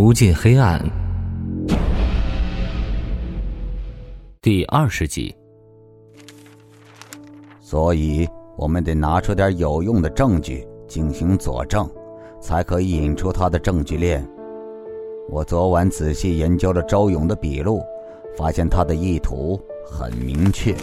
[0.00, 0.80] 无尽黑暗，
[4.40, 5.34] 第二十集。
[7.60, 8.24] 所以，
[8.56, 11.90] 我们得拿出点有用的证据进行佐证，
[12.40, 14.24] 才可以引出他的证据链。
[15.28, 17.82] 我昨晚仔细研究了周勇的笔录，
[18.36, 20.76] 发现他的意图很明确。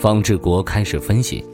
[0.00, 1.44] 方志国开始分析：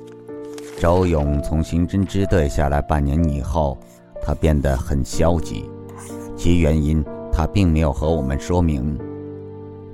[0.79, 3.77] 周勇从刑侦支队下来半年以后，
[4.23, 5.69] 他变得很消极。
[6.43, 8.99] 其原因，他并没有和我们说明。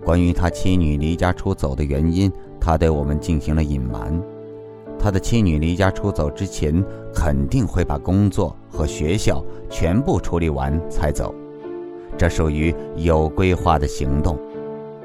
[0.04, 4.16] 关于他妻女离家出走的原因，他对我们进行了隐瞒。
[4.96, 11.34] 他的妻女离家出走之前，肯定会把工作和学校全部处理完才走，
[12.16, 14.38] 这属于有规划的行动，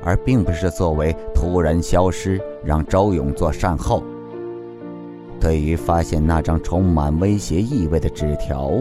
[0.03, 4.03] 而并不是作为突然消失让周勇做善后。
[5.39, 8.73] 对于发现那张充满威胁意味的纸条，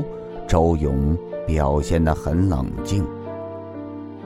[0.46, 1.16] 周勇。
[1.50, 3.04] 表现得很冷静，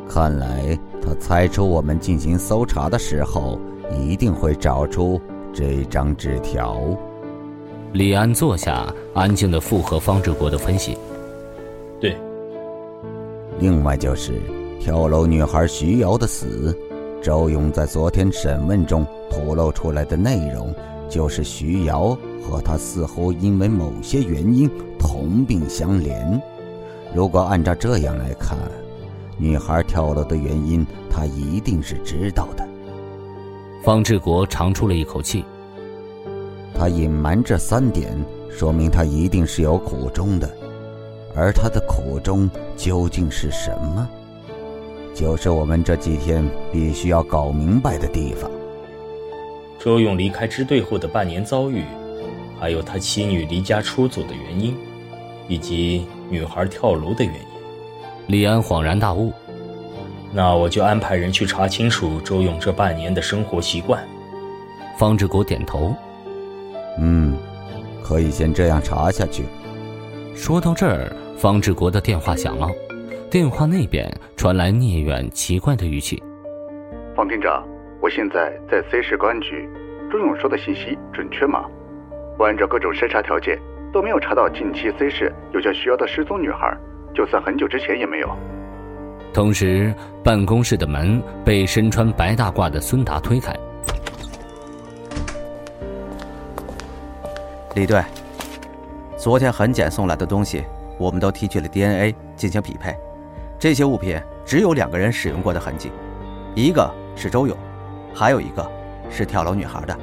[0.06, 3.58] 看来他猜出我们进行搜查的时候
[3.90, 5.18] 一定会找出
[5.50, 6.78] 这张纸条。
[7.94, 10.98] 李安坐下，安静的附和方志国的分析。
[11.98, 12.14] 对。
[13.58, 14.38] 另外就是
[14.78, 16.76] 跳楼女孩徐瑶的死，
[17.22, 20.74] 周勇在昨天审问中吐露出来的内容，
[21.08, 26.38] 就是徐瑶和他似乎因为某些原因同病相怜。
[27.14, 28.58] 如果按照这样来看，
[29.38, 32.66] 女孩跳楼的原因，他一定是知道的。
[33.84, 35.44] 方志国长出了一口气。
[36.76, 38.12] 他隐瞒这三点，
[38.50, 40.50] 说明他一定是有苦衷的。
[41.36, 44.08] 而他的苦衷究竟是什么？
[45.14, 48.50] 就是我们这几天必须要搞明白的地方。
[49.78, 51.84] 周勇离开支队后的半年遭遇，
[52.58, 54.76] 还有他妻女离家出走的原因。
[55.48, 57.40] 以及女孩跳楼的原因，
[58.28, 59.32] 李安恍然大悟。
[60.32, 64.02] 那我就安排人去查清楚周勇这半年的生活习惯。
[64.98, 65.94] 方志国点头。
[66.98, 67.36] 嗯，
[68.02, 69.44] 可以先这样查下去。
[70.34, 72.68] 说到这儿，方志国的电话响了。
[73.30, 76.22] 电话那边传来聂远奇怪的语气
[77.16, 77.66] ：“方厅长，
[78.00, 79.68] 我现在在 C 市公安局，
[80.10, 81.64] 周勇说的信息准确吗？
[82.38, 83.58] 我按照各种筛查条件。”
[83.94, 86.76] 都没有查到近期 C 市有叫徐瑶的失踪女孩，
[87.14, 88.28] 就算很久之前也没有。
[89.32, 89.94] 同时，
[90.24, 93.54] 办公室的门被身穿白大褂的孙达推开。
[97.76, 98.02] 李队，
[99.16, 100.64] 昨天痕检送来的东西，
[100.98, 102.96] 我们都提取了 DNA 进行匹配，
[103.60, 105.92] 这些物品只有两个人使用过的痕迹，
[106.56, 107.56] 一个是周勇，
[108.12, 108.68] 还有一个
[109.08, 109.96] 是跳楼女孩的，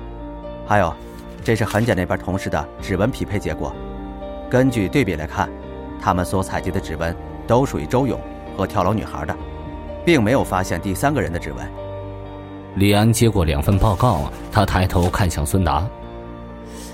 [0.66, 0.94] 还有。
[1.44, 3.74] 这是痕检那边同事的指纹匹配结果，
[4.50, 5.50] 根据对比来看，
[6.00, 7.16] 他们所采集的指纹
[7.47, 8.19] 都属于周勇
[8.56, 9.35] 和跳楼女孩的，
[10.06, 11.68] 并没有发现第三个人的指纹。
[12.75, 15.85] 李安接过两份报告，他抬头看向孙达：“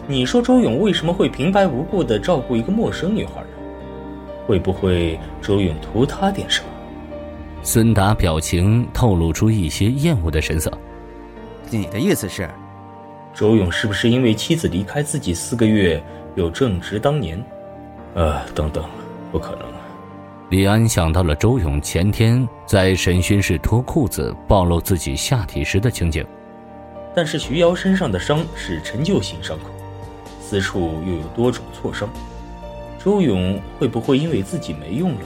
[0.08, 3.48] 你说周勇为什么会平白无故的照顾一个陌生女孩呢？
[4.48, 6.68] 会不会周勇图他点什么？”
[7.64, 10.72] 孙达表情透露出一些厌恶的神色
[11.70, 12.50] ：“你的意思是？”
[13.38, 16.02] 周勇是不是因为妻子离开自己四个月
[16.34, 17.40] 又正值当年？
[18.16, 18.84] 呃，等等，
[19.32, 19.68] 不可能。
[20.50, 26.26] 李安想到了周勇前天在审讯室脱裤子暴露自己下体时的情景。
[27.16, 29.66] 但是徐瑶身上的伤是陈旧型伤口，
[30.42, 32.10] 私处又有多种挫伤，
[32.98, 35.22] 周勇会不会因为自己没用了，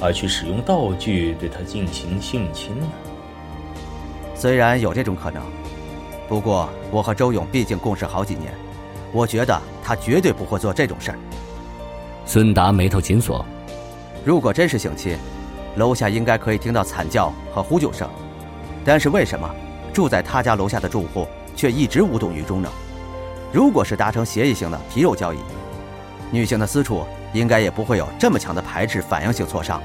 [0.00, 2.86] 而去使用道具对他进行性侵呢？
[4.32, 5.42] 虽然有这种可能。
[6.32, 8.54] 不过，我和周勇毕竟共事好几年，
[9.12, 11.18] 我觉得他绝对不会做这种事儿。
[12.24, 13.44] 孙达眉头紧锁，
[14.24, 15.18] 如果真是性侵，
[15.76, 18.08] 楼下应该可以听到惨叫和呼救声，
[18.82, 19.46] 但是为什么
[19.92, 22.68] 住在他家楼下的住户却一直无动于衷呢？
[23.52, 25.38] 如果是达成协议性的皮肉交易，
[26.30, 27.04] 女性的私处
[27.34, 29.78] 应该也不会有这么强的排斥反应性挫伤。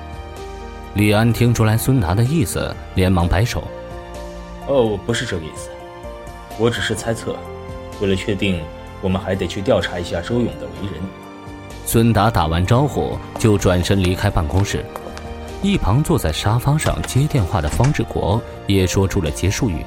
[0.94, 3.66] 李安听出来孙达的意思，连忙摆手
[4.68, 5.70] ：“哦，不是这个意思。”
[6.60, 7.36] 我只是猜测，
[8.02, 8.60] 为了确定，
[9.02, 11.02] 我们还得去调查一下周勇的为人。
[11.86, 14.84] 孙达打完招呼就转身离开办公室，
[15.62, 19.86] 一旁坐在沙发上接电话的方志国也说出了结束语：“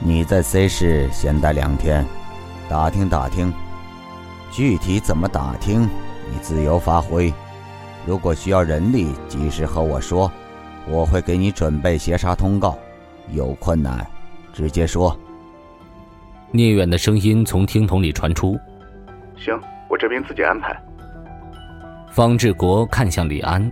[0.00, 2.04] 你在 C 市先待两天，
[2.68, 3.52] 打听打听，
[4.50, 5.82] 具体怎么打听，
[6.30, 7.32] 你自由发挥。
[8.06, 10.30] 如果需要人力，及时和我说，
[10.88, 12.76] 我会给你准备协查通告。
[13.30, 14.06] 有困难，
[14.52, 15.16] 直接说。”
[16.56, 18.56] 聂远的声音从听筒里传出
[19.36, 19.60] ：“行，
[19.90, 20.80] 我这边自己安排。”
[22.12, 23.68] 方志国看向李安：“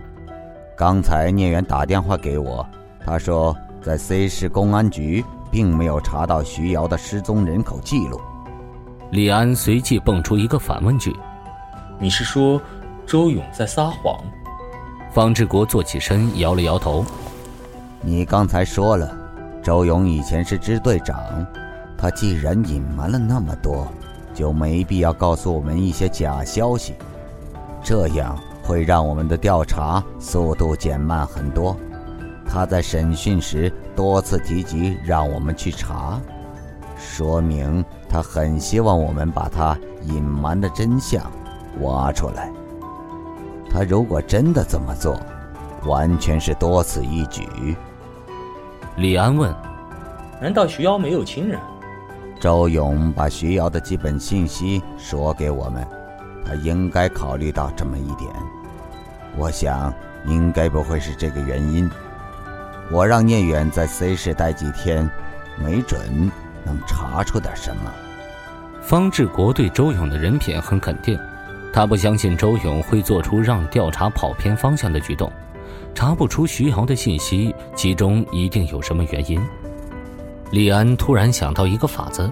[0.75, 2.67] 刚才聂远打电话给我，
[3.05, 8.19] 他说在 C 市公安局并没有查到徐瑶的失踪人口记录。
[9.11, 11.15] 李安随即蹦出一个反问句
[11.97, 12.61] ：“你是说
[13.05, 14.19] 周勇在撒谎？”
[15.09, 17.05] 方志国坐起身，摇了摇头
[18.03, 19.09] ：“你刚才说了，
[19.63, 21.15] 周勇以前是支队长，
[21.97, 23.87] 他既然隐瞒了那么多，
[24.33, 26.93] 就没必要告诉我们一些假消息，
[27.83, 31.75] 这样。”会让我们的调查速度减慢很多。
[32.47, 36.17] 他在审讯时多次提及让我们去查，
[36.97, 41.29] 说明他很希望我们把他隐瞒的真相
[41.81, 42.49] 挖出来。
[43.69, 45.19] 他如果真的这么做，
[45.85, 47.75] 完全是多此一举。
[48.95, 49.53] 李安问
[50.39, 51.59] ：“难道徐瑶没有亲人？”
[52.43, 55.87] 周勇把徐瑶的基本信息说给我们。
[56.45, 58.29] 他应该考虑到这么一点，
[59.37, 59.93] 我想
[60.25, 61.89] 应该不会是这个原因。
[62.91, 65.09] 我让聂远在 C 市待几天，
[65.57, 66.29] 没准
[66.65, 67.89] 能查出点什么。
[68.81, 71.17] 方志国对周勇的人品很肯定，
[71.71, 75.31] 他不相信周勇会做出让调查跑偏方向的举动。
[75.95, 79.41] 查不出徐瑶的信息，其中一定有什么原因。
[80.53, 82.31] 李安突然想到一个法子。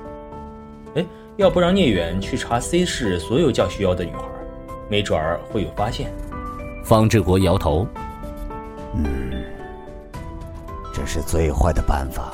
[0.94, 1.04] 哎
[1.38, 4.22] 要不让聂远去查 C 市所有叫徐瑶的女孩，
[4.88, 6.14] 没准儿会有发现。
[6.84, 7.88] 方志国摇头
[8.94, 9.44] ：“嗯，
[10.94, 12.34] 这是最坏的办法。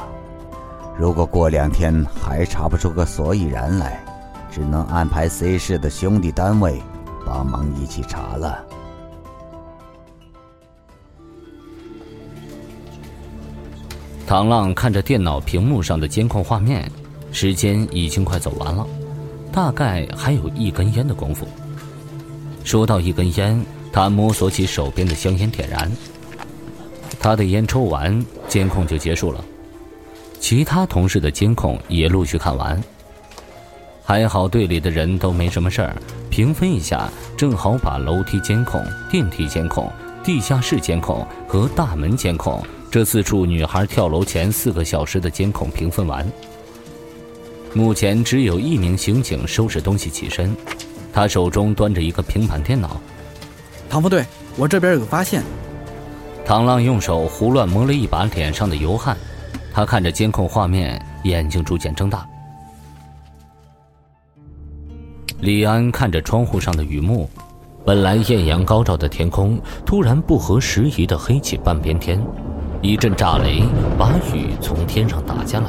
[0.98, 4.04] 如果过两天还查不出个所以然来，
[4.51, 6.81] 只能安排 C 市的兄弟单位
[7.25, 8.62] 帮忙一起查了。”
[14.27, 16.91] 唐浪看着电脑屏幕上的监控画面。
[17.31, 18.85] 时间已经快走完了，
[19.51, 21.47] 大概还有一根烟的功夫。
[22.63, 25.89] 说到一根烟，他摸索起手边的香烟，点燃。
[27.19, 29.44] 他的烟抽完，监控就结束了。
[30.39, 32.81] 其他同事的监控也陆续看完。
[34.03, 35.95] 还好队里的人都没什么事儿，
[36.30, 38.81] 平分一下，正好把楼梯监控、
[39.12, 39.89] 电梯监控、
[40.23, 46.25] 地下室监控和大门监控这四处女孩跳楼前四个小时的监控评分完。
[47.74, 50.56] 目前只有一名刑警收拾东西起身，
[51.12, 53.00] 他手中端着一个平板电脑。
[53.89, 54.25] 唐副队，
[54.56, 55.44] 我这边有个发现。
[56.45, 59.18] 唐浪用手胡乱摸了一把脸上的油汗，
[59.74, 62.25] 他看着监控画面，眼睛逐渐睁大。
[65.42, 67.30] 李安看着窗户上的雨幕，
[67.86, 72.19] 本来艳阳高照的天空，突然不合时宜的黑起半边天，
[72.81, 73.63] 一阵炸雷
[73.97, 75.65] 把雨从天上打下来。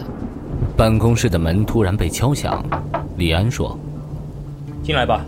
[0.76, 2.62] 办公室的门突然被敲响，
[3.16, 3.76] 李安说
[4.84, 5.24] ：“进来吧。”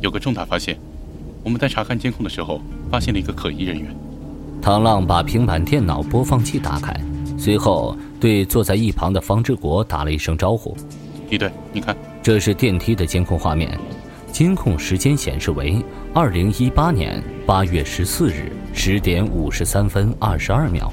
[0.00, 0.78] 有个重大发现，
[1.42, 2.60] 我们在查看监控的时候
[2.90, 3.88] 发现了一个可疑人员。
[4.62, 6.94] 唐浪把平板电脑播放器打开，
[7.38, 10.76] 随后对坐在一旁的方志国打了一声招呼
[11.30, 13.76] ：“李队，你看，这是电梯的监控画面。”
[14.36, 20.92] 监控时间显示为二零一八年八月十四日十点五十三分二十二秒。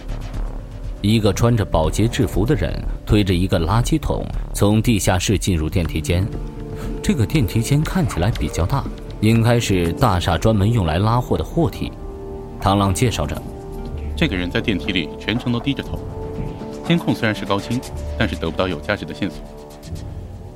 [1.01, 2.73] 一个穿着保洁制服的人
[3.05, 6.25] 推着一个垃圾桶从地下室进入电梯间。
[7.03, 8.81] 这个电梯间看起来比较大，
[9.19, 11.91] 应该是大厦专门用来拉货的货梯。
[12.62, 13.35] 唐浪介绍着，
[14.15, 16.00] 这个人在电梯里全程都低着头。
[16.88, 17.77] 监控虽然是高清，
[18.17, 19.39] 但是得不到有价值的线索。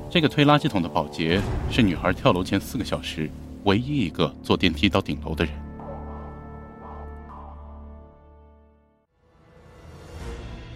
[0.10, 3.30] 这个推垃圾桶的保洁是女孩跳楼前四个小时
[3.66, 5.54] 唯一一个坐电梯到顶楼的人。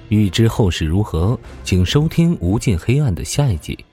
[0.09, 3.85] 欲知后事如何，请收听《无尽黑暗》的下一集。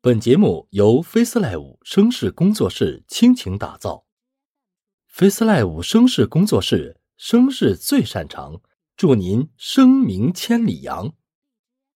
[0.00, 4.04] 本节目由 FaceLive 声势工作室倾情打造
[5.14, 8.60] ，FaceLive 声势工作室声势最擅长，
[8.96, 11.12] 祝您声名千里扬。